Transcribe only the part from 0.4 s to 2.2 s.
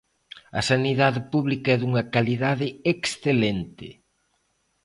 A sanidade pública é dunha